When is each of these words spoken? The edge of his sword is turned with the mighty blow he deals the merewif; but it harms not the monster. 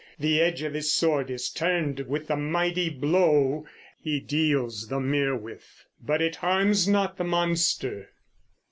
The 0.17 0.41
edge 0.41 0.63
of 0.63 0.73
his 0.73 0.91
sword 0.91 1.29
is 1.29 1.51
turned 1.51 1.99
with 2.07 2.25
the 2.25 2.35
mighty 2.35 2.89
blow 2.89 3.67
he 4.01 4.19
deals 4.19 4.87
the 4.87 4.99
merewif; 4.99 5.85
but 6.03 6.23
it 6.23 6.37
harms 6.37 6.87
not 6.87 7.17
the 7.17 7.23
monster. 7.23 8.09